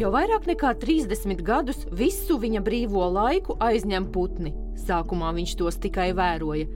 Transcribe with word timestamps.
Jau 0.00 0.08
vairāk 0.14 0.46
nekā 0.48 0.70
30 0.80 1.42
gadus 1.44 1.82
visu 1.92 2.38
viņa 2.40 2.62
brīvo 2.64 3.02
laiku 3.12 3.58
aizņem 3.60 4.06
putni. 4.14 4.54
Sākumā 4.80 5.34
viņš 5.36 5.50
tos 5.60 5.76
tikai 5.82 6.06
vēroja, 6.16 6.70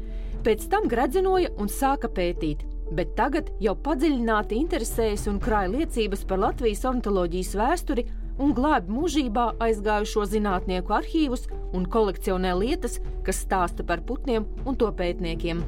pēc 0.45 0.67
tam 0.69 0.91
gradzenoja 0.93 1.55
un 1.57 1.71
sāka 1.73 2.11
pētīt. 2.13 2.67
Bet 2.93 3.15
tagad 3.17 3.49
jau 3.65 3.73
padziļināti 3.87 4.59
interesējas 4.61 5.25
un 5.33 5.39
krāja 5.41 5.73
liecības 5.73 6.27
par 6.29 6.43
Latvijas 6.43 6.85
ornitholoģijas 6.91 7.55
vēsturi 7.63 8.05
un 8.45 8.53
glābi 8.53 8.93
mūžībā 8.93 9.47
aizgājušo 9.71 10.27
zinātnieku 10.35 10.93
arhīvus 10.99 11.49
un 11.73 11.89
kolekcionē 11.89 12.53
lietas, 12.61 13.01
kas 13.25 13.41
stāsta 13.47 13.89
par 13.89 14.05
putniem 14.05 14.45
un 14.69 14.77
to 14.77 14.93
pētniekiem. 15.01 15.65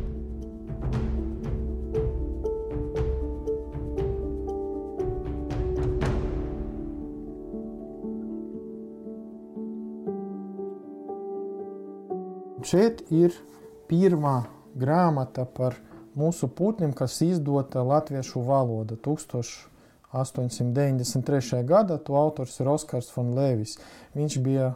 Šeit 12.67 13.05
ir 13.15 13.31
pirmā 13.87 14.51
grāmata 14.75 15.45
par 15.47 15.79
mūsu 16.19 16.51
putniem, 16.51 16.91
kas 16.97 17.21
izdota 17.23 17.85
latviešu 17.87 18.41
valoda 18.43 18.97
1893. 18.99 21.63
gadā. 21.69 21.99
To 22.03 22.17
autors 22.19 22.59
ir 22.59 22.67
Oskars 22.73 23.13
von 23.15 23.39
Levis. 23.39 23.79
Viņš 24.19 24.39
bija 24.43 24.75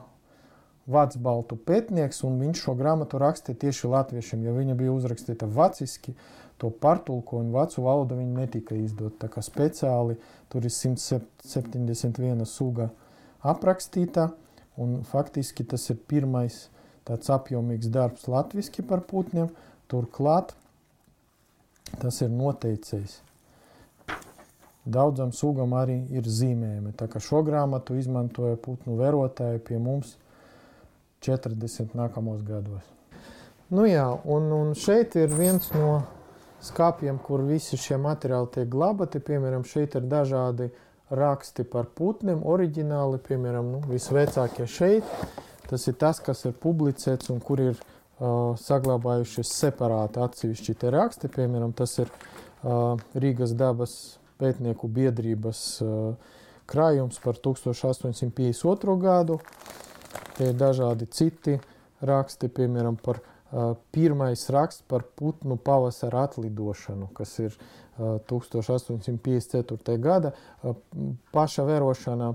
vācu 0.87 1.59
pētnieks, 1.67 2.23
un 2.23 2.39
viņš 2.39 2.63
šo 2.63 2.79
grāmatu 2.79 3.19
rakstīja 3.19 3.59
tieši 3.67 3.91
latviešiem. 3.91 4.47
Ja 4.47 4.55
viņa 4.55 4.79
bija 4.79 4.95
uzrakstīta 4.95 5.51
vāciski, 5.51 6.15
to 6.63 6.71
pārtulko 6.71 7.43
un 7.43 7.51
vācu 7.51 7.83
valoda 7.83 8.15
netika 8.15 8.79
izdota. 8.79 9.27
Tā 9.27 9.35
kā 9.35 9.43
speciāli 9.43 10.15
tur 10.49 10.63
ir 10.63 10.71
171 10.71 12.47
suga 12.47 12.95
aprakstīta, 13.43 14.31
un 14.79 15.03
faktiski 15.03 15.65
tas 15.65 15.91
ir 15.91 15.97
pirmais 16.07 16.71
tāds 17.09 17.31
apjomīgs 17.33 17.91
darbs 17.93 18.29
latviski 18.31 18.85
par 18.87 19.05
putniem. 19.07 19.51
Turklāt 19.91 20.55
tas 22.01 22.21
ir 22.23 22.31
noteicējis. 22.31 23.19
Daudzam 24.91 25.33
sugam 25.37 25.75
arī 25.77 25.99
ir 26.15 26.27
zīmējumi. 26.27 26.95
Tā 26.97 27.07
kā 27.11 27.21
šo 27.23 27.43
grāmatu 27.47 27.99
izmantoja 28.01 28.57
putnu 28.61 28.97
vērotāji 28.99 29.61
pie 29.67 29.79
mums 29.83 30.15
40 31.27 31.93
nākamos 31.99 32.41
gados. 32.47 32.87
Nu 33.71 33.85
jā, 33.87 34.07
un, 34.25 34.49
un 34.55 34.73
šeit 34.75 35.15
ir 35.21 35.31
viens 35.31 35.69
no 35.77 36.01
skāpiem, 36.65 37.21
kur 37.23 37.45
visi 37.47 37.79
šie 37.79 38.01
materiāli 38.01 38.51
tiek 38.57 38.71
glabāti. 38.73 39.21
Piemēram, 39.23 39.67
šeit 39.69 39.95
ir 40.01 40.09
dažādi 40.11 40.71
raksti 41.11 41.67
par 41.69 41.91
putniem, 41.95 42.43
oriģināli, 42.47 43.21
piemēram, 43.27 43.71
nu, 43.75 43.83
visvecākie 43.91 44.67
šeit 44.71 45.07
Tas 45.71 45.87
ir 45.87 45.95
tas, 46.01 46.19
kas 46.19 46.43
ir 46.49 46.57
publicēts 46.59 47.31
un 47.31 47.39
kur 47.45 47.63
ir 47.63 47.77
uh, 47.77 48.57
saglabājušies 48.59 49.53
separāti 49.55 50.23
atsevišķi 50.25 50.75
te 50.83 50.91
raksti. 50.91 51.31
Piemēram, 51.31 51.75
tas 51.79 51.95
ir 52.03 52.11
uh, 52.11 52.99
Rīgas 53.15 53.55
dabas 53.59 53.95
pētnieku 54.41 54.91
biedrības 54.91 55.61
uh, 55.85 56.35
krājums 56.71 57.21
par 57.23 57.39
1852. 57.39 58.97
gadu. 59.03 59.39
Te 60.37 60.51
ir 60.51 60.59
dažādi 60.59 61.07
citi 61.15 61.59
raksti, 62.07 62.51
piemēram, 62.57 62.99
par 62.99 63.21
pirmais 63.91 64.51
raksts 64.51 64.85
par 64.89 65.03
putnu 65.19 65.57
pavasara 65.57 66.23
atlidošanu, 66.29 67.09
kas 67.15 67.39
ir 67.43 67.57
1854. 68.01 69.99
gada. 70.01 70.33
Paša 71.33 71.65
vērošana 71.69 72.35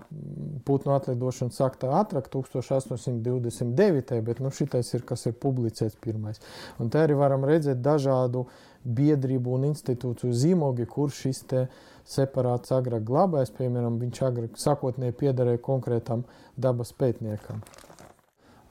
putnu 0.68 0.94
atlidošana 0.96 1.52
sākta 1.56 1.88
ātrāk, 2.02 2.30
1829. 2.34 4.22
bet 4.28 4.40
nu, 4.44 4.50
šitais 4.54 4.94
ir, 4.94 5.02
kas 5.08 5.25
ir 5.25 5.34
publicēts 5.42 5.98
pirmais. 6.02 6.38
Un 6.80 6.90
te 6.94 6.98
arī 7.02 7.16
varam 7.18 7.46
redzēt 7.48 7.81
dažādu 7.86 8.46
biedrību 8.86 9.56
un 9.58 9.64
institūciju 9.72 10.34
zīmogi, 10.36 10.86
kur 10.86 11.09
šis 11.09 11.40
te 11.50 11.62
separāts 12.06 12.72
agrāk 12.75 13.04
glabājas, 13.08 13.52
piemēram, 13.56 14.00
viņš 14.04 14.18
agrāk 14.28 14.52
sakotnēji 14.62 15.20
piederēja 15.24 15.59
konkrētam 15.66 16.24
dabas 16.56 16.94
pētniekam. 16.94 17.59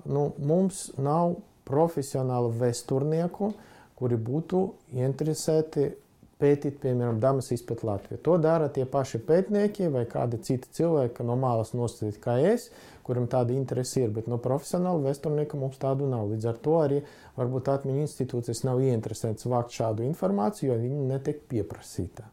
Nu, 0.05 0.33
mums 0.39 0.93
nav 1.01 1.35
profesionālu 1.69 2.53
vēsturnieku, 2.61 3.53
kuri 3.99 4.19
būtu 4.21 4.65
interesēti 4.99 5.93
pētīt, 6.41 6.81
piemēram, 6.83 7.21
damas 7.23 7.51
izpēt 7.55 7.85
Latviju. 7.87 8.21
To 8.27 8.37
dara 8.43 8.69
tie 8.73 8.85
paši 8.91 9.21
pētnieki 9.27 9.89
vai 9.95 10.05
kādi 10.11 10.41
citi 10.45 10.71
cilvēki 10.77 11.27
no 11.27 11.37
malas 11.41 11.73
nostādīt 11.77 12.19
kā 12.23 12.37
es, 12.53 12.69
kuram 13.07 13.29
tāda 13.31 13.55
interese 13.55 14.03
ir, 14.03 14.13
bet 14.15 14.29
no 14.31 14.39
profesionāla 14.43 15.03
vēsturnieka 15.07 15.59
mums 15.61 15.81
tādu 15.81 16.09
nav. 16.11 16.27
Līdz 16.33 16.49
ar 16.51 16.61
to 16.65 16.77
arī 16.83 17.03
varbūt 17.39 17.71
atmiņu 17.75 18.07
institūcijas 18.07 18.65
nav 18.67 18.83
ieinteresētas 18.85 19.49
vākt 19.51 19.77
šādu 19.77 20.07
informāciju, 20.09 20.73
jo 20.73 20.81
viņi 20.81 21.11
netiek 21.13 21.45
pieprasīta. 21.51 22.29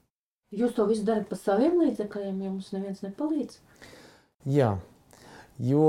Jūs 0.51 0.73
to 0.75 0.87
visu 0.89 1.05
darat 1.07 1.29
pa 1.29 1.37
saviem 1.39 1.77
līdzekļiem, 1.79 2.41
ja 2.43 2.49
mums 2.51 2.73
neviens 2.75 3.03
nepalīdz? 3.05 3.61
Jā, 4.51 4.73
jo 5.63 5.85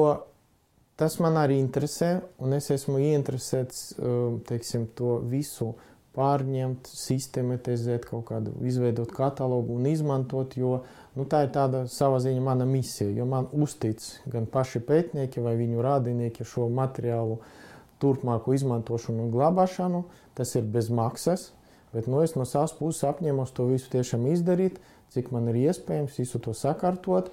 tas 1.00 1.18
man 1.22 1.38
arī 1.40 1.58
interesē, 1.60 2.18
un 2.42 2.56
es 2.56 2.70
esmu 2.74 3.00
ieinteresēts 3.02 3.80
um, 3.98 4.38
teiksim, 4.48 4.88
to 4.98 5.18
visu 5.28 5.72
pārņemt, 6.12 6.90
sistematizēt, 6.92 8.04
kaut 8.10 8.26
kādu 8.28 8.52
izveidot 8.68 9.12
katalogu 9.16 9.78
un 9.78 9.88
izmantot, 9.88 10.58
jo 10.60 10.82
nu, 11.16 11.24
tā 11.24 11.46
ir 11.46 11.52
tāda 11.54 11.86
savā 11.88 12.20
ziņā 12.20 12.42
mana 12.44 12.66
misija, 12.68 13.08
jo 13.16 13.24
man 13.28 13.48
uztic 13.52 14.04
gan 14.28 14.46
paši 14.50 14.82
pētnieki 14.84 15.44
vai 15.44 15.56
viņu 15.60 15.84
rādinieki 15.84 16.44
šo 16.48 16.68
materiālu 16.72 17.40
turpmāku 18.02 18.56
izmantošanu 18.56 19.26
un 19.26 19.32
glabāšanu. 19.32 20.04
Tas 20.36 20.54
ir 20.58 20.66
bez 20.74 20.88
maksas, 20.92 21.50
bet 21.92 22.08
nu, 22.08 22.20
es 22.24 22.36
no 22.36 22.44
savas 22.48 22.74
puses 22.76 23.04
apņemos 23.08 23.52
to 23.56 23.68
visu 23.70 23.88
tiešām 23.92 24.26
izdarīt, 24.32 24.80
cik 25.12 25.30
man 25.32 25.48
ir 25.52 25.60
iespējams, 25.68 26.18
visu 26.20 26.40
to 26.42 26.54
sakārtot 26.56 27.32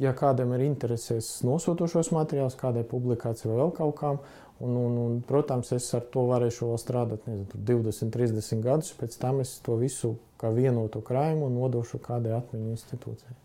ja 0.00 0.12
kādam 0.16 0.54
ir 0.56 0.64
interesēs 0.64 1.28
nosūtošos 1.46 2.12
materiālus, 2.16 2.58
kādai 2.60 2.86
publikācijai 2.88 3.52
vai 3.52 3.58
vēl 3.60 3.74
kaut 3.76 3.94
kam, 4.00 4.22
un, 4.60 4.76
un, 4.76 4.96
un, 5.04 5.20
protams, 5.26 5.72
es 5.76 5.88
ar 5.96 6.06
to 6.14 6.24
varēšu 6.30 6.70
vēl 6.70 6.80
strādāt 6.80 7.28
nezinu, 7.28 7.62
20, 7.72 8.12
30 8.16 8.64
gadus, 8.64 8.94
pēc 9.00 9.20
tam 9.20 9.44
es 9.44 9.58
to 9.64 9.76
visu 9.80 10.14
kā 10.40 10.52
vienotu 10.56 11.04
krājumu 11.04 11.52
nodošu 11.52 12.00
kādai 12.04 12.36
atmiņu 12.38 12.74
institūcijai. 12.76 13.36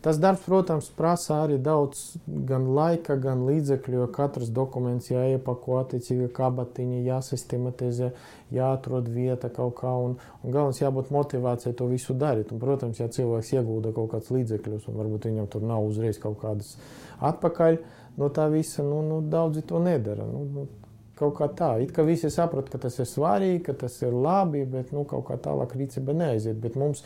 Tas 0.00 0.18
darbs, 0.22 0.44
protams, 0.46 0.92
prasa 0.94 1.40
arī 1.42 1.56
daudz 1.58 2.20
gan 2.46 2.68
laika, 2.76 3.16
gan 3.18 3.40
līdzekļu, 3.48 3.96
jo 3.98 4.06
katrs 4.14 4.52
dokuments 4.54 5.10
jāiepako 5.10 5.80
attiecīgi 5.80 6.28
kabatiņi, 6.36 7.00
jāsistematizē, 7.08 8.12
jāatrod 8.54 9.10
vieta 9.10 9.50
kaut 9.50 9.74
kā, 9.80 9.90
un, 9.90 10.14
un 10.44 10.54
galvenais 10.54 10.78
jābūt 10.78 11.10
motivācijai 11.14 11.74
to 11.80 11.90
visu 11.90 12.14
darīt. 12.14 12.54
Un, 12.54 12.62
protams, 12.62 13.02
ja 13.02 13.10
cilvēks 13.10 13.50
iegulda 13.56 13.90
kaut 13.96 14.12
kādus 14.14 14.30
līdzekļus, 14.36 14.86
un 14.86 15.00
varbūt 15.02 15.26
viņam 15.32 15.50
tur 15.50 15.66
nav 15.66 15.90
uzreiz 15.90 16.22
kaut 16.22 16.38
kādas 16.44 16.76
atpakaļ 17.18 17.80
no 18.22 18.30
tā 18.34 18.46
visa, 18.54 18.86
nu, 18.86 19.02
nu 19.02 19.18
daudzi 19.34 19.66
to 19.66 19.82
nedara. 19.82 20.26
Nu, 20.30 20.44
nu, 20.54 20.68
kaut 21.18 21.36
kā 21.38 21.48
tā. 21.58 21.72
It 21.82 21.92
kā 21.96 22.04
visi 22.06 22.30
saprot, 22.32 22.70
ka 22.72 22.80
tas 22.82 22.98
ir 23.02 23.08
svarīgi, 23.10 23.64
ka 23.68 23.74
tas 23.84 23.98
ir 24.04 24.14
labi, 24.14 24.64
bet 24.68 24.94
nu, 24.94 25.04
kaut 25.08 25.26
kā 25.28 25.38
tālāk 25.42 25.74
rīcība 25.78 26.14
neaiziet. 26.16 26.58
Bet 26.62 26.78
mums 26.78 27.04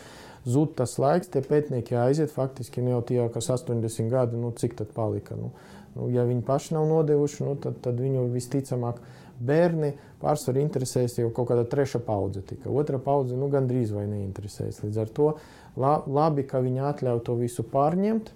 zūd 0.49 0.77
tas 0.79 0.99
laiks, 1.03 1.31
tie 1.33 1.43
pētnieki 1.47 1.97
aiziet 1.99 2.35
faktiski 2.35 2.85
nu, 2.85 2.97
jau 2.97 3.03
tie, 3.11 3.21
kas 3.33 3.51
80 3.57 4.13
gadi, 4.13 4.39
nu, 4.39 4.53
cik 4.57 4.77
tad 4.79 4.93
palika. 4.95 5.39
Nu, 5.39 5.53
nu, 5.97 6.09
ja 6.13 6.27
viņi 6.29 6.45
paši 6.47 6.77
nav 6.77 6.89
nodevuši, 6.91 7.45
nu, 7.47 7.57
tad, 7.63 7.81
tad 7.85 8.01
viņu 8.03 8.29
visticamāk 8.35 9.01
bērni 9.43 9.95
pārsvarā 10.23 10.63
interesēs 10.63 11.19
jau 11.19 11.31
kaut 11.35 11.51
kāda 11.51 11.65
treša 11.69 12.03
paudze. 12.07 12.45
Tika. 12.47 12.71
Otra 12.71 13.01
paudze 13.03 13.39
nu, 13.39 13.49
gandrīz 13.53 13.95
vai 13.95 14.07
neinteresēs. 14.11 14.83
Līdz 14.85 15.03
ar 15.03 15.11
to 15.17 15.33
labi, 15.77 16.47
ka 16.47 16.63
viņi 16.63 16.87
atļauj 16.93 17.25
to 17.27 17.37
visu 17.41 17.67
pārņemt. 17.73 18.33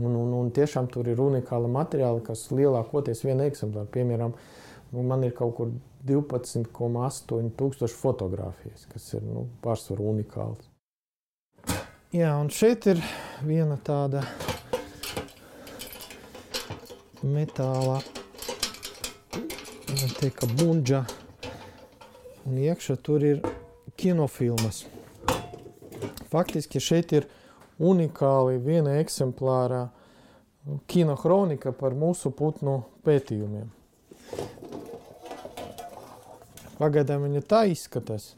Un, 0.00 0.14
un, 0.16 0.30
un 0.38 0.48
tiešām 0.56 0.86
tur 0.88 1.08
ir 1.12 1.20
unikāla 1.20 1.68
materiāla, 1.68 2.22
kas 2.24 2.46
lielākoties 2.48 3.26
viena 3.26 3.44
eksemplāra. 3.50 3.90
Piemēram, 3.92 4.32
nu, 4.92 5.02
man 5.02 5.24
ir 5.24 5.34
kaut 5.36 5.56
kur 5.56 5.72
12,8 6.06 7.50
tūkstoši 7.58 7.96
fotografijas, 7.96 8.86
kas 8.92 9.08
ir 9.16 9.24
nu, 9.24 9.46
pārsvarā 9.64 10.04
unikāls. 10.12 10.68
Jā, 12.12 12.34
un 12.36 12.50
šeit 12.52 12.84
ir 12.92 12.98
viena 13.46 13.78
tāda 13.80 14.20
metāla 17.24 18.02
teika, 20.18 20.48
bunģa, 20.58 21.04
un 22.44 22.58
iekšā 22.60 22.98
tur 23.00 23.24
ir 23.24 23.40
kinofilmas. 23.96 24.84
Faktiski 26.32 26.80
šeit 26.82 27.14
ir 27.16 27.28
unikāli 27.80 28.60
viena 28.62 28.98
eksemplāra 29.00 29.86
kinohronika 30.90 31.72
par 31.72 31.96
mūsu 31.98 32.32
putnu 32.36 32.82
pētījumiem. 33.06 33.70
Pagaidām 36.82 37.28
viņa 37.28 37.44
tā 37.46 37.64
izskatās. 37.70 38.32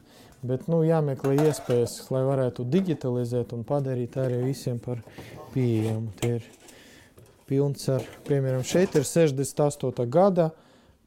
Bet 0.45 0.67
nu, 0.69 0.83
jāmeklē 0.85 1.39
iespējas, 1.47 1.97
lai 2.13 2.21
varētu 2.27 2.67
digitalizēt 2.69 3.55
un 3.57 3.63
padarīt 3.65 4.19
arī 4.21 4.43
visiem 4.45 4.77
par 4.83 5.01
pieejamu. 5.55 6.13
Tie 6.21 6.35
ir 6.37 6.51
pilns 7.49 7.89
ar, 7.93 8.05
piemēram, 8.29 8.61
šeit 8.67 8.99
ir 8.99 9.09
68. 9.09 10.05
gada 10.13 10.51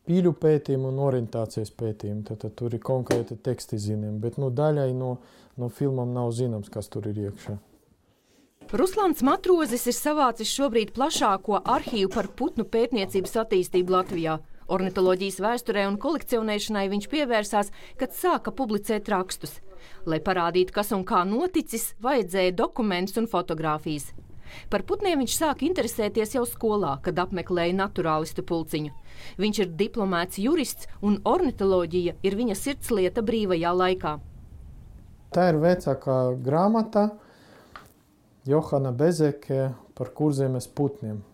pīļu 0.08 0.34
pētījumu 0.42 0.90
un 0.90 1.04
orientācijas 1.06 1.70
pētījumu. 1.78 2.26
Tad, 2.32 2.42
tad 2.42 2.58
tur 2.58 2.74
ir 2.74 2.82
konkrēti 2.82 3.38
teksti 3.46 3.78
zinām, 3.90 4.18
bet 4.24 4.42
nu, 4.42 4.50
daļai 4.50 4.90
no, 4.98 5.18
no 5.62 5.70
filmām 5.70 6.18
nav 6.18 6.34
zināms, 6.34 6.74
kas 6.74 6.90
tur 6.90 7.06
ir 7.12 7.28
iekšā. 7.28 7.60
Ruslans 8.68 9.22
Matrozis 9.24 9.86
ir 9.88 9.96
savācis 9.96 10.50
šobrīd 10.52 10.92
plašāko 10.96 11.62
arhīvu 11.62 12.10
par 12.12 12.28
putnu 12.36 12.66
pētniecības 12.68 13.38
attīstību 13.46 13.94
Latvijā. 13.96 14.42
Ornitoloģijas 14.68 15.40
vēsturē 15.40 15.86
un 15.88 15.96
kolekcionēšanai 16.02 16.88
viņš 16.92 17.08
pievērsās, 17.12 17.72
kad 18.00 18.16
sāka 18.16 18.52
publicēt 18.52 19.08
rakstus. 19.14 19.62
Lai 20.08 20.20
parādītu, 20.24 20.74
kas 20.76 20.92
un 20.96 21.06
kā 21.08 21.24
noticis, 21.28 21.94
vajadzēja 22.04 22.56
dokumentus 22.58 23.20
un 23.22 23.30
fotografijas. 23.32 24.12
Par 24.72 24.84
putniem 24.88 25.22
viņš 25.24 25.36
sāka 25.40 25.66
interesēties 25.68 26.36
jau 26.38 26.44
skolā, 26.48 26.98
kad 27.04 27.20
apmeklēja 27.20 27.76
naturālistu 27.76 28.44
pulciņu. 28.48 28.94
Viņš 29.40 29.62
ir 29.64 29.72
diplomēts 29.80 30.40
jurists, 30.44 30.88
un 31.04 31.20
ornitoloģija 31.28 32.18
ir 32.24 32.38
viņa 32.40 32.58
sirdslieta 32.60 33.24
brīvajā 33.28 33.74
laikā. 33.76 34.18
Tā 35.36 35.50
ir 35.52 35.60
vecākā 35.64 36.20
grāmata 36.44 37.10
Johana 38.48 38.94
Bezeke 38.96 39.74
par 39.96 40.14
kurzemes 40.16 40.68
putniem. 40.72 41.27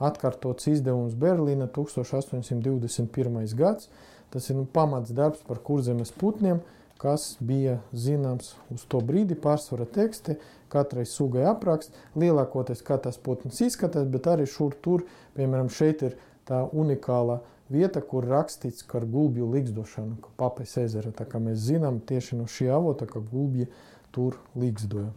Atkārtots 0.00 0.70
izdevums 0.70 1.14
Berlīna 1.20 1.68
1821. 1.68 3.54
gads. 3.56 3.90
Tas 4.30 4.46
ir 4.48 4.56
nu, 4.56 4.64
pamats 4.64 5.10
darbs 5.12 5.42
par 5.46 5.58
kurzemes 5.66 6.12
putniem, 6.14 6.60
kas 7.00 7.34
bija 7.40 7.78
zināms 7.92 8.54
uz 8.72 8.84
to 8.88 9.00
brīdi. 9.04 9.36
Pārsvarā 9.36 9.86
teksti, 9.90 10.36
katrai 10.72 11.06
sugai 11.08 11.46
apraksts, 11.50 11.92
lielākoties 12.16 12.84
kā 12.86 13.00
tas 13.02 13.18
putns 13.18 13.60
izskatās, 13.64 14.06
bet 14.08 14.28
arī 14.30 14.46
šur 14.48 14.76
tur, 14.84 15.04
piemēram, 15.36 15.72
šeit 15.72 16.04
ir 16.06 16.18
tā 16.48 16.62
unikāla 16.70 17.40
vieta, 17.70 18.02
kur 18.02 18.26
rakstīts 18.28 18.86
par 18.90 19.06
gulbju 19.08 19.48
likstošanu, 19.54 20.20
ka 20.22 20.32
papes 20.40 20.76
ezera. 20.82 21.12
Tā 21.14 21.26
kā 21.28 21.42
mēs 21.42 21.60
zinām 21.66 22.00
tieši 22.06 22.38
no 22.38 22.46
šī 22.50 22.70
avota, 22.74 23.08
ka 23.10 23.22
gulbji 23.32 23.70
tur 24.14 24.38
likstoja. 24.58 25.10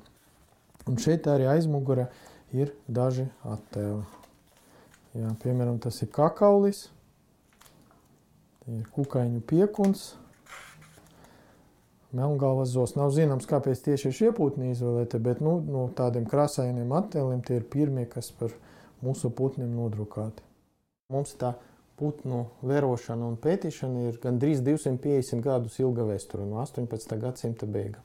Un 0.89 0.99
šeit 0.99 1.29
arī 1.31 1.47
aizmugurē 1.53 2.09
ir 2.53 2.75
daži 2.87 3.29
attēli. 3.47 4.22
Jā, 5.13 5.29
piemēram, 5.43 5.77
tas 5.77 5.99
ir 6.01 6.09
kakaulis, 6.09 6.87
ir 8.65 8.87
kukaiņu 8.95 9.43
piekuns, 9.45 10.07
melngalvas 12.17 12.71
zos. 12.73 12.95
Nav 12.97 13.11
zināms, 13.13 13.45
kāpēc 13.49 13.83
tieši 13.85 14.13
šie 14.13 14.31
putni 14.33 14.71
izvēlēti, 14.73 15.19
bet 15.21 15.43
nu, 15.45 15.59
no 15.65 15.85
tādiem 15.97 16.25
krāsainiem 16.29 16.95
attēliem 16.97 17.43
tie 17.45 17.59
ir 17.59 17.67
pirmie, 17.69 18.07
kas 18.09 18.31
par 18.39 18.55
mūsu 19.05 19.29
putniem 19.33 19.73
nodrukāti. 19.77 20.45
Mums 21.13 21.35
tā 21.37 21.53
putnu 21.99 22.47
vērošana 22.65 23.27
un 23.27 23.37
pētīšana 23.41 24.07
ir 24.09 24.19
gandrīz 24.23 24.63
250 24.65 25.43
gadus 25.45 25.77
ilga 25.83 26.07
vēsture, 26.09 26.45
no 26.47 26.61
18. 26.63 27.19
gadsimta 27.21 27.69
beigām. 27.69 28.01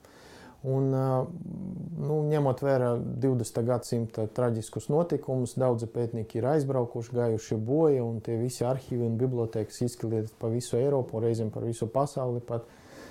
Un, 0.67 0.89
nu, 0.91 2.15
ņemot 2.27 2.61
vērā 2.65 2.89
20. 2.99 3.61
gadsimta 3.63 4.25
traģiskus 4.35 4.89
notikumus, 4.91 5.53
daudzi 5.59 5.87
pētnieki 5.87 6.41
ir 6.41 6.49
aizbraukuši, 6.51 7.15
gājuši 7.15 7.59
bojā, 7.63 8.01
un 8.03 8.19
tie 8.25 8.35
visi 8.41 8.65
arhīvi 8.67 9.07
un 9.07 9.15
bibliotekas 9.21 9.79
izskatās 9.87 10.33
pa 10.39 10.51
visu 10.51 10.75
Eiropu, 10.75 11.21
reizēm 11.23 11.53
par 11.53 11.63
visu 11.67 11.87
pasauli. 11.87 12.43
Pat. 12.43 12.67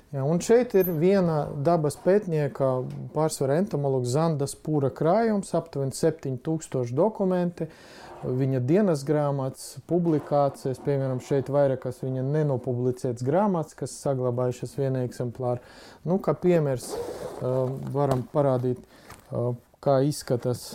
Ja, 0.09 0.23
un 0.25 0.39
šeit 0.41 0.71
ir 0.73 0.87
viena 0.97 1.43
dabas 1.61 1.93
pētnieka, 2.01 2.67
pārsvarā 3.13 3.59
entomologa 3.61 4.09
Zandas 4.09 4.55
Pūra 4.57 4.89
krājums, 4.89 5.51
aptuveni 5.53 5.93
7000 5.93 6.95
dokumenti. 6.97 7.67
Viņa 8.25 8.59
dienas 8.65 9.03
grāmatas, 9.05 9.77
publikācijas, 9.87 10.81
piemēram, 10.81 11.21
šeit 11.21 11.51
vairākas 11.53 12.01
viņa 12.01 12.25
nenopublicētas 12.25 13.23
grāmatas, 13.23 13.77
kas 13.77 13.93
saglabājušas 14.01 14.73
vienā 14.81 15.05
eksemplārā. 15.05 15.61
Nu, 16.09 16.17
kā 16.17 16.33
piemērs 16.33 16.89
varam 17.93 18.25
parādīt, 18.33 18.81
kā 19.79 20.01
izskatās 20.09 20.71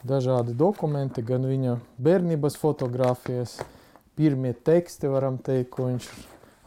dažādi 0.00 0.56
dokumenti, 0.56 1.20
gan 1.20 1.44
viņa 1.44 1.76
bērnības 2.00 2.56
fotografijas, 2.64 3.58
pirmie 4.16 4.56
teksti, 4.56 5.12
varam 5.12 5.36
teikt, 5.44 5.74
ko 5.76 5.92
viņš 5.92 6.08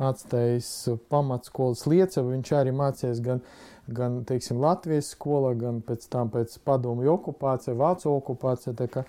atstājis 0.10 0.72
pamatskolas 1.12 1.86
liecevu. 1.90 2.34
Viņš 2.36 2.56
arī 2.60 2.76
mācījās 2.76 3.22
gan 3.24 3.44
gan 3.88 4.22
teiksim, 4.28 4.62
Latvijas 4.64 5.12
skolā, 5.14 5.54
gan 5.60 5.82
pēc 5.84 6.08
tam 6.12 6.32
pēc 6.34 6.56
padomju 6.64 7.12
okupācija, 7.18 7.76
Vācu 7.76 8.14
okupācija. 8.14 9.04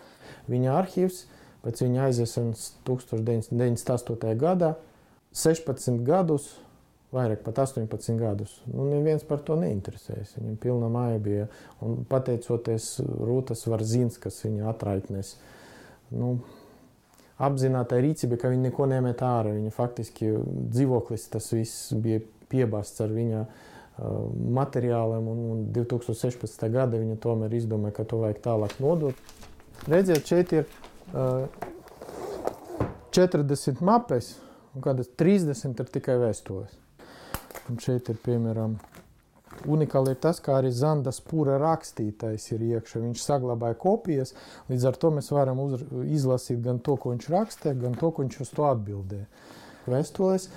Viņa 0.50 0.75
arhīvs 0.81 1.25
pēc 1.64 1.85
viņa 1.85 2.08
aiziešanas 2.08 2.67
1998. 2.88 4.35
gadā 4.41 4.75
16 5.35 6.02
gadus, 6.06 6.50
vairāk 7.14 7.44
pat 7.47 7.62
18 7.64 8.19
gadus. 8.19 8.56
Nu, 8.70 8.88
neviens 8.90 9.25
par 9.26 9.40
to 9.47 9.56
neinteresējas. 9.58 10.35
Viņam 10.40 10.58
pilna 10.62 10.90
māja 10.93 11.23
bija. 11.23 11.47
Un 11.85 12.02
pateicoties 12.11 12.99
Rūtas 13.00 13.64
Varzīns, 13.70 14.19
kas 14.23 14.43
viņa 14.44 14.69
atraitnēs, 14.75 15.37
nu, 16.19 16.37
apzināta 17.42 17.98
rīcība, 18.02 18.38
ka 18.40 18.50
viņa 18.52 18.69
neko 18.69 18.86
nemet 18.90 19.22
ārā. 19.25 19.54
Viņa 19.56 19.72
faktiski 19.75 20.31
dzīvoklis 20.75 21.28
tas 21.32 21.50
viss 21.54 21.94
bija 21.98 22.22
piebāzts 22.52 23.02
ar 23.04 23.14
viņa 23.14 23.44
materiāliem, 24.54 25.26
un, 25.31 25.42
un 25.54 25.66
2016. 25.75 26.64
gada 26.75 26.98
viņa 26.98 27.19
tomēr 27.22 27.54
izdomāja, 27.54 27.94
ka 28.00 28.06
to 28.10 28.22
vajag 28.25 28.40
tālāk 28.42 28.75
nodot. 28.82 29.34
Redziet, 29.90 30.26
šeit 30.26 30.54
ir 30.54 30.66
uh, 31.14 31.46
40 33.14 33.84
mapes, 33.87 34.34
un 34.75 34.82
kādas 34.82 35.10
30 35.14 35.78
ir 35.84 35.92
tikai 35.94 36.19
vēstules. 36.22 36.75
Un 37.70 37.78
šeit 37.80 38.10
ir 38.10 38.19
piemēram 38.25 38.75
unikāli 39.70 40.14
ir 40.14 40.20
tas, 40.22 40.40
kā 40.44 40.58
arī 40.58 40.70
Zandas 40.74 41.20
pūra 41.24 41.56
rakstītais 41.62 42.46
ir 42.52 42.66
iekšā. 42.74 43.02
Viņš 43.04 43.24
saglabāja 43.24 43.78
kopijas, 43.80 44.34
līdz 44.70 44.86
ar 44.90 45.00
to 45.00 45.14
mēs 45.16 45.32
varam 45.34 45.62
uz, 45.64 45.80
izlasīt 46.04 46.62
gan 46.64 46.82
to, 46.84 46.98
ko 47.00 47.14
viņš 47.14 47.32
rakstīja, 47.34 47.80
gan 47.86 47.98
to, 48.00 48.10
ko 48.10 48.24
viņš 48.24 48.40
uz 48.44 48.54
to 48.54 48.68
atbildēja. 48.68 49.26
Vēstules 49.84 50.48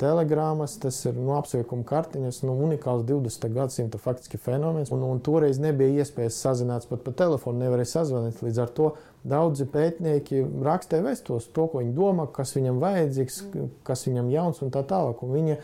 telegrāmas, 0.00 0.78
tas 0.80 0.96
ir 1.04 1.16
nu, 1.18 1.34
apsveikuma 1.36 1.84
kartiņas, 1.88 2.40
nu, 2.48 2.54
unikāls 2.64 3.04
20. 3.08 3.50
gadsimta 3.52 4.00
faktiski 4.00 4.40
fenomens. 4.40 4.92
Un, 4.94 5.04
un 5.04 5.20
toreiz 5.24 5.60
nebija 5.60 6.00
iespējas 6.00 6.40
sazināties 6.40 6.88
pat 6.90 7.04
pa 7.04 7.12
telefonu, 7.18 7.60
nevarēja 7.64 7.92
sazvanīt. 7.98 8.40
Līdz 8.44 8.62
ar 8.64 8.72
to 8.76 8.88
daudzi 9.28 9.68
pētnieki 9.68 10.40
rakstīja 10.64 11.04
vēstos 11.04 11.50
to, 11.52 11.68
ko 11.68 11.82
viņi 11.82 11.92
domā, 11.96 12.30
kas 12.32 12.54
viņam 12.56 12.80
vajadzīgs, 12.80 13.42
kas 13.86 14.06
viņam 14.08 14.32
jauns 14.32 14.64
un 14.64 14.72
tā 14.72 14.84
tālāk. 14.88 15.20
Un 15.26 15.36
viņi 15.36 15.58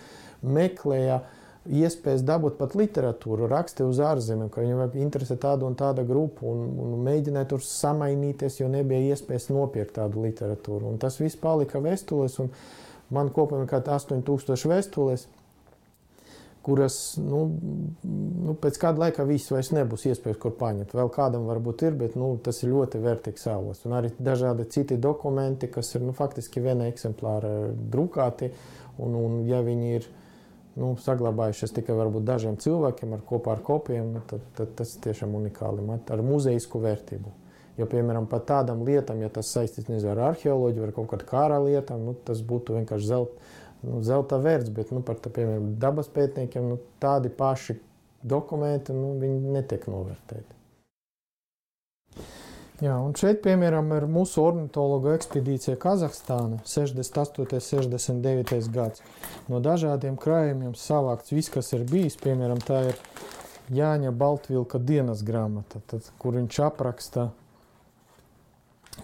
meklēja 0.45 1.23
iespējas 1.69 2.25
dabūt 2.27 2.59
pat 2.61 2.75
literatūru, 2.79 3.49
rakstīja 3.51 3.89
uz 3.91 4.01
ārzemēm, 4.03 4.51
ka 4.53 4.65
viņam 4.65 4.99
interesē 5.03 5.37
tāda 5.41 5.67
un 5.69 5.77
tāda 5.79 6.05
grupa, 6.07 6.47
un, 6.49 6.67
un 6.83 6.99
mēģināja 7.07 7.51
tur 7.53 7.65
samainīties, 7.65 8.61
jo 8.61 8.69
nebija 8.73 9.15
iespējas 9.15 9.51
nopirkt 9.53 9.97
tādu 9.99 10.25
literatūru. 10.27 10.93
Un 10.93 11.01
tas 11.03 11.19
viss 11.21 11.39
palika 11.41 11.83
vēstulēs. 11.83 12.39
Man 13.15 13.31
kopumā 13.31 13.65
ir 13.65 13.71
kaut 13.71 13.87
kādi 13.87 13.95
8000 14.23 14.71
vēstules, 14.73 15.27
kuras 16.67 16.97
nu, 17.23 17.45
nu, 18.03 18.55
pēc 18.59 18.81
kāda 18.83 19.05
laika 19.05 19.25
viss 19.29 19.53
vairs 19.55 19.71
nebūs 19.71 20.09
iespējams, 20.11 20.41
kur 20.43 20.57
paņemt. 20.59 20.97
Vēl 20.99 21.11
kādam 21.15 21.47
varbūt 21.47 21.85
ir, 21.87 21.95
bet 22.01 22.17
nu, 22.19 22.33
tas 22.43 22.59
ir 22.65 22.73
ļoti 22.73 22.99
vērtīgs 23.05 23.47
avots. 23.53 23.85
Un 23.87 23.95
arī 23.95 24.11
dažādi 24.19 24.67
citi 24.75 24.99
dokumenti, 24.99 25.71
kas 25.71 25.95
ir 25.95 26.03
nu, 26.03 26.15
faktiski 26.17 26.65
viena 26.65 26.89
eksemplāra 26.91 27.53
drukāti, 27.95 28.51
un, 28.99 29.15
un 29.15 29.39
ja 29.47 29.63
viņi 29.63 29.93
ir 30.01 30.09
nu, 30.77 30.93
saglabājušies 31.01 31.75
tikai 31.77 31.97
varbūt 31.97 32.27
dažiem 32.29 32.57
cilvēkiem 32.61 33.17
ar 33.17 33.25
kopā 33.27 33.57
ar 33.57 33.63
kopijiem, 33.65 34.13
nu, 34.17 34.23
tad, 34.29 34.45
tad 34.59 34.75
tas 34.79 34.95
tiešām 35.05 35.35
unikāli 35.39 35.85
ar 35.97 36.25
muzejisku 36.25 36.81
vērtību. 36.85 37.33
Jo, 37.77 37.85
piemēram, 37.93 38.25
par 38.29 38.41
tādām 38.49 38.87
lietām, 38.89 39.21
ja 39.21 39.29
tas 39.33 39.51
saistīts 39.53 39.91
nezinu, 39.91 40.15
ar 40.15 40.23
arheoloģiju 40.31 40.87
vai 40.87 40.93
kaut 40.97 41.11
kādu 41.11 41.27
kara 41.29 41.59
lietām, 41.61 42.07
nu, 42.09 42.15
tas 42.25 42.41
būtu 42.41 42.79
vienkārši 42.79 43.09
zelta, 43.11 43.51
nu, 43.85 44.01
zelta 44.05 44.39
vērts. 44.41 44.73
Bet 44.73 44.95
nu, 44.97 45.03
par 45.05 45.21
tā, 45.21 45.33
piemēram, 45.37 45.75
dabas 45.81 46.09
pētniekiem 46.13 46.71
nu, 46.73 46.79
tādi 47.03 47.33
paši 47.37 47.77
dokumenti 48.25 48.97
nu, 48.97 49.13
netiek 49.53 49.85
novērtēti. 49.93 50.57
Jā, 52.77 52.93
un 53.01 53.15
šeit, 53.17 53.39
piemēram, 53.41 53.87
ir 53.97 54.05
mūsu 54.05 54.43
ornitologa 54.45 55.15
ekspedīcija 55.17 55.79
Kazahstāna 55.81 56.59
68. 56.69 57.41
un 57.41 57.49
69. 57.49 58.67
gads. 58.75 59.01
No 59.49 59.63
dažādiem 59.65 60.19
krājumiem 60.21 60.75
savākts 60.77 61.33
viss, 61.33 61.49
kas 61.55 61.73
ir 61.73 61.87
bijis. 61.89 62.19
Piemēram, 62.21 62.61
tā 62.61 62.83
ir 62.91 62.99
Jāņa 63.73 64.13
Baltvilka 64.13 64.77
dienas 64.77 65.23
grāmata, 65.25 65.81
tad, 65.89 66.05
kur 66.21 66.37
viņš 66.37 66.59
apraksta 66.67 67.31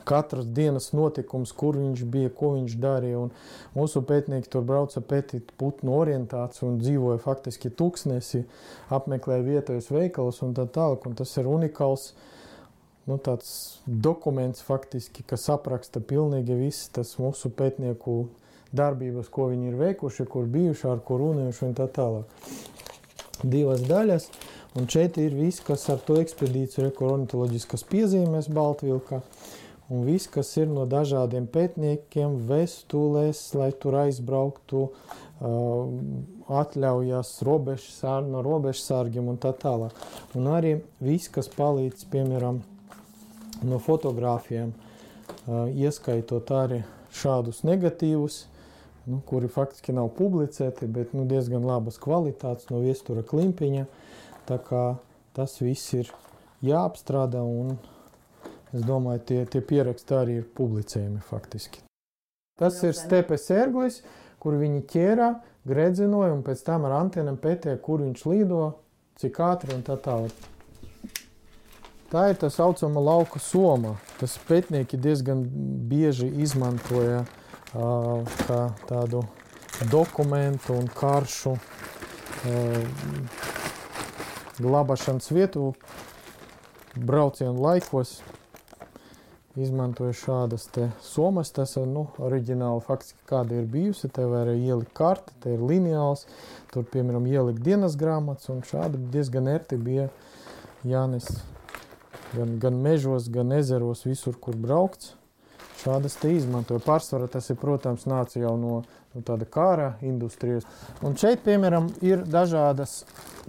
katras 0.05 0.47
dienas 0.53 0.91
notikums, 0.93 1.55
kur 1.57 1.81
viņš 1.81 2.05
bija, 2.13 2.35
ko 2.37 2.53
viņš 2.59 2.77
darīja. 2.83 3.25
Un 3.25 3.33
mūsu 3.73 4.05
pētnieki 4.05 4.53
tur 4.53 4.69
brauca 4.69 5.01
pētīt 5.01 5.57
putnu 5.57 5.97
orientāciju 5.97 6.69
un 6.69 6.77
dzīvoja 6.83 7.25
faktiski 7.25 7.73
tūkstnesi, 7.73 8.45
apmeklēja 8.93 9.49
vietējos 9.49 9.89
veikalus 9.97 10.45
un 10.45 10.53
tā 10.61 10.69
tālāk. 10.69 11.09
Un 11.09 11.17
tas 11.17 11.33
ir 11.41 11.49
unikāls 11.49 12.11
nu, 13.09 13.19
dokuments, 13.87 14.63
faktiski, 14.67 15.25
kas 15.27 15.49
apraksta 15.53 16.01
pilnīgi 16.01 16.59
visas 16.59 16.91
tas 16.95 17.17
mūsu 17.21 17.51
pētnieku 17.57 18.27
darbības, 18.73 19.29
ko 19.33 19.51
viņi 19.53 19.73
ir 19.73 19.79
veikuši, 19.81 20.27
kur 20.31 20.49
bijuši, 20.51 20.89
ar 20.93 21.03
ko 21.05 21.19
runājuši 21.21 21.67
un 21.69 21.75
tā 21.79 21.89
tālāk. 21.93 22.51
Divas 23.43 23.83
daļas. 23.89 24.31
Un 24.79 24.87
šeit 24.89 25.19
ir 25.21 25.35
viss, 25.37 25.61
kas 25.61 25.83
ar 25.93 25.99
to 26.01 26.15
ekspedīciju 26.17 26.87
ir 26.87 27.03
ornitoloģiskas 27.05 27.83
piezīmes 27.91 28.49
Baltvilkā 28.49 29.19
un 29.93 30.07
viss, 30.07 30.31
kas 30.33 30.55
ir 30.57 30.71
no 30.73 30.87
dažādiem 30.89 31.45
pētniekiem, 31.53 32.39
vēstulēs, 32.49 33.43
lai 33.59 33.69
tur 33.77 33.99
aizbrauktu, 34.07 34.87
atļaujas 36.63 37.35
robežsār, 37.45 38.25
no 38.25 38.41
robežsārgiem 38.47 39.29
un 39.35 39.41
tā 39.43 39.53
tālāk. 39.53 39.93
Un 40.39 40.49
arī 40.55 40.79
viss, 41.03 41.29
kas 41.33 41.51
palīdz, 41.53 42.07
piemēram, 42.13 42.63
no 43.67 43.79
fotogrāfiem, 43.83 44.73
ieskaitot 45.77 46.51
arī 46.57 46.83
šādus 47.15 47.63
negatīvus, 47.69 48.43
nu, 49.07 49.21
kuri 49.27 49.51
faktiski 49.51 49.95
nav 49.97 50.13
publicēti, 50.19 50.89
bet 50.91 51.15
nu, 51.17 51.27
diezgan 51.29 51.65
labas 51.67 51.99
kvalitātes 52.03 52.71
no 52.71 52.83
viestura 52.85 53.25
klimpiņa. 53.27 53.87
Tā 54.49 54.59
kā 54.63 54.85
tas 55.37 55.59
viss 55.63 55.95
ir 55.99 56.11
jāapstrādā 56.67 57.43
un 57.43 57.77
Es 58.73 58.85
domāju, 58.89 59.21
tie, 59.29 59.41
tie 59.53 59.61
pieraksti 59.61 60.15
arī 60.17 60.39
ir 60.41 60.45
publicējumi 60.57 61.21
faktiski. 61.27 61.83
Tas 62.57 62.79
ir 62.87 62.95
stepes 62.97 63.51
ērglis, 63.53 63.99
kur 64.41 64.57
viņi 64.61 64.81
ķērā, 64.89 65.29
gredzinoja 65.69 66.33
un 66.33 66.41
pēc 66.47 66.63
tam 66.65 66.87
ar 66.89 66.97
antenām 67.03 67.37
pētīja, 67.41 67.81
kur 67.85 68.01
viņš 68.01 68.25
lido, 68.31 68.63
cik 69.21 69.41
ātri 69.45 69.77
un 69.77 69.85
tā 69.85 69.99
tālāk. 70.01 70.33
Tā 72.13 72.27
ir 72.29 72.37
tā 72.37 72.51
saucama 72.53 73.01
lauka 73.01 73.41
soma. 73.41 73.95
Tas 74.21 74.35
pētnieki 74.45 74.99
diezgan 75.01 75.47
bieži 75.89 76.27
izmantoja 76.45 77.23
kā 77.73 78.59
tādu 78.85 79.23
dokumentu 79.89 80.77
un 80.77 80.91
karšu 80.93 81.55
glabāšanas 84.61 85.31
vietu 85.33 85.71
braucienu 86.93 87.65
laikos 87.65 88.19
izmantoju 89.57 90.13
šādas 90.13 90.69
somas. 91.01 91.53
Tas 91.57 91.79
ir 91.81 91.89
nu, 91.89 92.11
oriģināli 92.21 92.85
faktiski 92.85 93.25
kāda 93.33 93.57
ir 93.57 93.71
bijusi. 93.73 94.13
Te 94.13 94.27
var 94.29 94.53
ielikt 94.53 94.93
karti, 94.97 95.33
te 95.41 95.57
ir 95.57 95.65
lineāls, 95.65 96.27
tur 96.77 96.85
piemēram 96.93 97.25
ielikt 97.33 97.65
dienas 97.65 97.97
grāmatas 97.97 98.53
un 98.53 98.61
šādi 98.69 99.01
diezgan 99.17 99.49
erti 99.49 99.81
bija 99.81 100.11
jānes 100.85 101.33
gan, 102.37 102.59
gan 102.63 102.79
mežos, 102.83 103.29
gan 103.33 103.53
ezeros, 103.57 104.07
visur, 104.09 104.39
kur 104.41 104.57
braukts. 104.57 105.17
Šādas 105.83 106.15
izmantoja. 106.29 106.79
Pārsvarā 106.85 107.27
tas 107.31 107.49
ir, 107.51 107.57
protams, 107.59 108.05
nāca 108.07 108.39
jau 108.39 108.53
no, 108.61 108.75
no 109.15 109.23
tāda 109.27 109.49
kara 109.51 109.89
industrijas. 110.07 110.67
Un 111.03 111.17
šeit, 111.19 111.41
piemēram, 111.43 111.89
ir 112.07 112.23
dažādas 112.23 113.01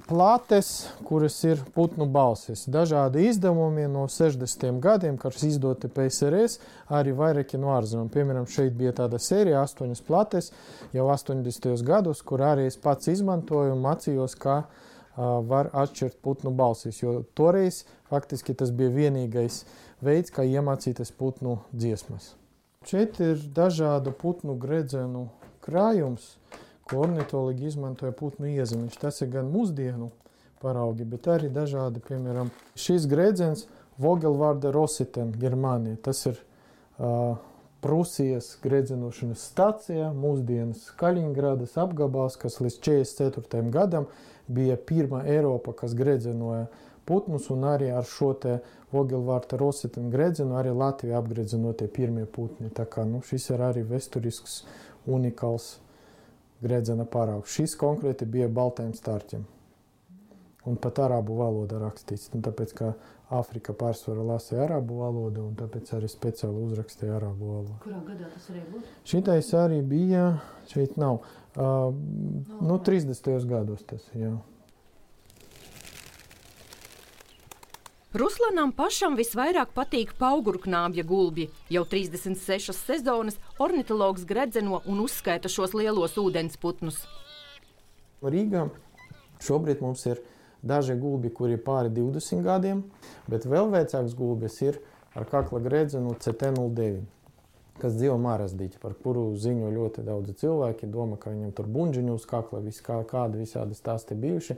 plātes, 0.07 0.71
kuras 1.05 1.35
ir 1.45 1.61
putnu 1.75 2.07
balsis. 2.09 2.65
Dažādi 2.73 3.27
izdevumi 3.29 3.85
no 3.91 4.07
60. 4.09 4.79
gadiem, 4.81 5.19
kas 5.21 5.43
izdoti 5.45 5.91
PSRS, 5.93 6.57
arī 6.89 7.13
vairāki 7.17 7.61
no 7.61 7.75
ārzemēm. 7.75 8.09
Piemēram, 8.15 8.49
šeit 8.49 8.73
bija 8.79 8.95
tāda 9.03 9.21
sērija, 9.21 9.61
astoņas 9.61 10.01
plates, 10.07 10.49
jau 10.95 11.05
80. 11.13 11.69
gados, 11.85 12.25
kur 12.25 12.41
arī 12.41 12.65
es 12.71 12.79
pats 12.81 13.13
izmantoju 13.13 13.75
un 13.75 13.85
mācījos, 13.85 14.39
kā 14.41 14.63
var 15.17 15.69
atšķirt 15.73 16.17
putnu 16.25 16.51
balsis, 16.57 17.01
jo 17.03 17.21
toreiz 17.37 17.83
faktiski 18.09 18.55
tas 18.57 18.71
bija 18.73 18.89
vienīgais 18.93 19.63
veids, 20.01 20.33
kā 20.33 20.45
iemācīties 20.45 21.13
putnu 21.17 21.59
dziesmas. 21.71 22.33
Šeit 22.89 23.19
ir 23.23 23.39
dažādu 23.55 24.11
putnu 24.11 24.57
gredzenu 24.59 25.27
krājums, 25.63 26.33
ko 26.89 27.05
ornitologi 27.05 27.69
izmantoja 27.69 28.11
putnu 28.11 28.49
iezīmes. 28.51 28.97
Tas 28.99 29.21
ir 29.23 29.31
gan 29.31 29.47
mūsdienu 29.53 30.09
paraugi, 30.63 31.05
bet 31.07 31.29
arī 31.31 31.51
dažādi, 31.53 32.03
piemēram, 32.03 32.51
šis 32.75 33.07
grēdziens 33.11 33.67
Vogelvārda 34.01 34.73
Rositen, 34.73 35.31
Germānija. 35.39 35.99
Tas 36.09 36.25
ir 36.27 36.39
uh, 36.97 37.37
Prūsijas 37.83 38.53
grēdzinošanas 38.63 39.41
stacija, 39.51 40.09
mūsdienas 40.15 40.85
Kaļiņgradas 40.99 41.75
apgabals, 41.83 42.37
kas 42.39 42.61
līdz 42.63 42.79
44. 42.79 43.63
gadam 43.73 44.07
bija 44.47 44.77
pirmā 44.77 45.23
Eiropa, 45.29 45.73
kas 45.77 45.95
grēdzinoja 45.97 46.65
putnus, 47.05 47.49
un 47.53 47.65
arī 47.67 47.91
ar 47.93 48.07
šo 48.07 48.33
te 48.33 48.57
Vogelvārta 48.93 49.57
Rositen 49.57 50.11
grēdzinu 50.13 50.57
arī 50.59 50.73
Latvija 50.75 51.17
apgredzinotie 51.19 51.87
pirmie 51.91 52.25
putni. 52.29 52.69
Tā 52.69 52.85
kā 52.85 53.07
nu, 53.09 53.23
šis 53.25 53.49
ir 53.55 53.63
arī 53.65 53.81
vesturisks, 53.89 54.61
unikāls 55.09 55.77
gredzena 56.63 57.05
paraugs. 57.09 57.55
Šis 57.55 57.75
konkrēti 57.79 58.29
bija 58.29 58.51
baltajiem 58.51 58.93
starķiem. 58.97 59.47
Un 60.69 60.77
pat 60.79 61.01
arābu 61.03 61.35
valoda 61.41 61.81
rakstīts. 61.81 62.29
Un 62.35 62.43
tāpēc, 62.45 62.71
ka 62.77 62.93
Āfrika 63.33 63.73
pārsvarā 63.75 64.23
lasīja 64.27 64.63
arābu 64.67 65.01
valodu, 65.01 65.47
un 65.49 65.57
tāpēc 65.57 65.91
arī 65.97 66.07
speciāli 66.11 66.63
uzrakstīja 66.67 67.17
arābu 67.17 67.49
valodu. 67.49 67.75
Kurā 67.83 67.99
gadā 68.07 68.29
tas 68.31 68.47
arī 68.53 68.63
būtu? 68.69 68.95
Šitais 69.09 69.51
arī 69.57 69.81
bija, 69.89 70.25
šeit 70.69 70.95
nav, 71.01 71.23
uh, 71.57 71.89
no, 71.89 72.75
nu, 72.75 72.79
30. 72.79 73.31
gados 73.49 73.85
tas, 73.89 74.05
jā. 74.15 74.35
Ruslanam 78.13 78.69
pašam 78.77 79.15
visvairāk 79.17 79.71
patīk 79.73 80.11
paugurknābja 80.19 81.01
gulbi. 81.01 81.47
Jau 81.73 81.81
36 81.89 82.75
sezonas 82.77 83.39
ornitologs 83.57 84.27
gredzeno 84.29 84.83
un 84.85 84.99
uzskaita 85.01 85.49
šos 85.49 85.73
lielos 85.73 86.13
ūdensputnus. 86.21 86.99
Rīgā 88.21 88.67
šobrīd 89.41 89.81
mums 89.81 90.05
ir 90.05 90.21
daži 90.63 90.95
gulbi, 90.99 91.31
kuri 91.33 91.57
ir 91.57 91.63
pāri 91.63 91.91
20 91.93 92.43
gadiem, 92.45 92.85
bet 93.29 93.47
vēl 93.49 93.71
vecāks 93.73 94.15
gulbis 94.17 94.61
ir 94.63 94.79
ar 95.13 95.27
kakla 95.29 95.61
gredzenu 95.63 96.15
CT09 96.23 97.03
kas 97.81 97.95
dzīvo 97.97 98.19
Mārazdīķi, 98.21 98.77
par 98.79 98.93
kuru 99.01 99.31
ziņo 99.39 99.71
ļoti 99.73 100.03
daudzi 100.05 100.35
cilvēki. 100.43 100.87
Domā, 100.93 101.17
ka 101.19 101.31
viņam 101.33 101.55
tur 101.57 101.65
buļbuļsaktas 101.73 102.21
uz 102.21 102.27
kakla, 102.29 102.59
vis, 102.61 102.79
kā, 102.85 102.99
kādi 103.09 103.41
visādi 103.41 103.75
stāsti 103.75 104.15
bijuši. 104.15 104.55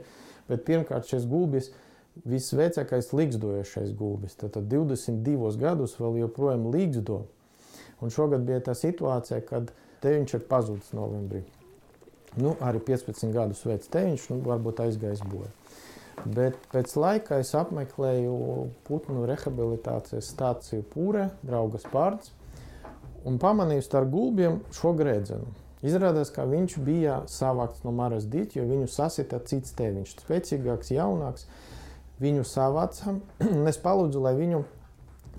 Bet 0.50 0.66
pirmkārt, 0.68 1.08
šis 1.08 1.24
gulbis 1.26 1.70
ir 1.70 1.86
visvecākais 2.24 3.12
līgzdojošais 3.12 3.92
gulbis. 3.96 4.36
Tad 4.40 4.56
22 4.56 5.56
gadus 5.60 5.96
vēl 6.00 6.22
joprojām 6.22 6.68
līgzdo. 6.72 7.24
Un 8.00 8.12
šogad 8.12 8.44
bija 8.46 8.62
tā 8.64 8.76
situācija, 8.76 9.40
kad 9.44 9.72
teviņš 10.04 10.36
ir 10.38 10.46
pazudis 10.48 10.92
novembrī. 10.96 11.42
Nu, 12.36 12.52
arī 12.60 12.82
15 12.84 13.32
gadus 13.32 13.64
vecs 13.64 13.88
teviņš, 13.92 14.28
nu, 14.32 14.40
varbūt 14.44 14.82
aizgājis 14.84 15.24
bojā. 15.24 15.48
Bet 16.24 16.56
pēc 16.72 16.94
laika 16.96 17.40
es 17.42 17.52
apmeklēju 17.54 18.36
putnu 18.88 19.26
rehabilitācijas 19.28 20.30
stāciju 20.32 20.86
Pūrē, 20.94 21.28
draugas 21.46 21.84
pārts, 21.92 22.32
un 23.28 23.36
pamanīju 23.42 23.84
starp 23.84 24.10
gulbiem 24.14 24.62
šo 24.74 24.94
grēdzenu. 24.96 25.52
Izrādās, 25.86 26.32
ka 26.32 26.46
viņš 26.48 26.78
bija 26.82 27.20
savākts 27.30 27.84
no 27.84 27.92
Maras 27.94 28.24
dīķa, 28.32 28.58
jo 28.58 28.64
viņu 28.70 28.88
sasita 28.90 29.38
cits 29.44 29.74
teviņš, 29.76 30.16
spēcīgāks, 30.24 30.94
jaunāks 30.96 31.46
viņu 32.22 32.46
savācām. 32.48 33.20
es 33.70 33.78
palūdzu, 33.84 34.22
lai 34.24 34.34
viņu 34.38 34.64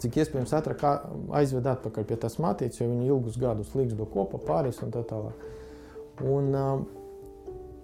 cik 0.01 0.19
iespējams 0.21 0.53
ātrāk 0.53 0.83
aizved 1.35 1.67
atpakaļ 1.67 2.05
pie 2.07 2.19
tās 2.21 2.37
matītes, 2.41 2.79
jo 2.79 2.89
viņi 2.89 3.09
ilgus 3.09 3.39
gadus 3.41 3.73
līgzdo 3.75 4.05
kopā, 4.13 4.39
pāris 4.45 4.81
un 4.85 4.93
tā 4.93 5.01
tālāk. 5.09 5.47
Un, 6.21 6.53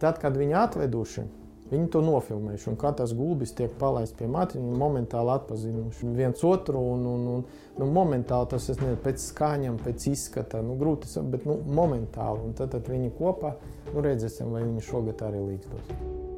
tad, 0.01 0.19
kad 0.21 0.37
viņi 0.37 0.57
atveduši, 0.61 1.25
viņi 1.73 1.89
to 1.93 2.01
nofilmējuši. 2.05 2.69
Un 2.71 2.79
kā 2.81 2.93
tas 2.97 3.13
gulbis 3.17 3.53
tiek 3.57 3.73
palaists 3.81 4.17
pie 4.17 4.29
matītes, 4.31 4.61
viņi 4.61 4.79
momentāli 4.79 5.33
atpazinuši 5.33 6.13
viens 6.17 6.45
otru. 6.47 6.81
Un, 6.93 7.05
un, 7.09 7.27
un, 7.35 7.45
nu, 7.79 7.89
momentāli 7.97 8.51
tas 8.53 8.69
ir 8.73 8.83
pēc 9.03 9.27
skaņām, 9.29 9.79
pēc 9.83 10.09
izskata. 10.13 10.63
Nu, 10.65 10.77
grūti, 10.79 11.11
bet 11.33 11.47
nu, 11.49 11.59
momentāli. 11.81 12.47
Un 12.49 12.57
tad, 12.57 12.73
tad 12.75 12.89
viņi 12.91 13.13
kopā 13.19 13.55
nu, 13.93 14.01
redzēsim, 14.01 14.53
vai 14.53 14.65
viņi 14.65 14.87
šogad 14.89 15.25
arī 15.27 15.43
līgzdos. 15.51 16.32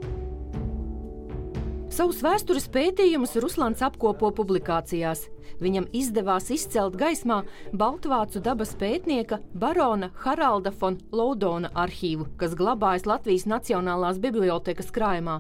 Savus 1.95 2.17
vēstures 2.19 2.65
pētījumus 2.73 3.37
Ruslāns 3.39 3.79
apkopo 3.85 4.27
publikācijās. 4.35 5.29
Viņam 5.63 5.85
izdevās 5.95 6.49
izcelt 6.51 6.97
gaismā 6.99 7.37
Baltvācu 7.71 8.41
dabas 8.43 8.73
pētnieka 8.75 9.37
barona 9.55 10.09
Haralda 10.25 10.73
von 10.81 10.97
Laudona 11.15 11.71
arhīvu, 11.71 12.27
kas 12.35 12.57
glabājas 12.59 13.07
Latvijas 13.07 13.47
Nacionālās 13.47 14.19
bibliotekas 14.19 14.91
krājumā. 14.91 15.37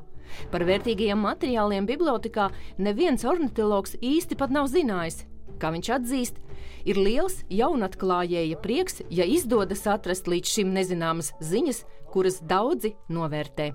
Par 0.53 0.63
vērtīgajiem 0.69 1.19
materiāliem 1.27 1.89
bibliotekā 1.91 2.47
neviens 2.79 3.27
ornitologs 3.27 3.97
īsti 3.99 4.39
pat 4.39 4.55
nav 4.55 4.71
zinājis. 4.71 5.25
Kā 5.59 5.75
viņš 5.75 5.91
atzīst, 5.97 6.39
Ir 6.85 6.99
liels 7.01 7.39
jaunatklājēja 7.49 8.59
prieks, 8.61 9.01
ja 9.09 9.25
izdodas 9.25 9.87
atrast 9.89 10.29
līdz 10.29 10.53
šim 10.53 10.75
nezināmas 10.77 11.31
ziņas, 11.41 11.81
kuras 12.13 12.37
daudzi 12.45 12.93
novērtē. 13.09 13.71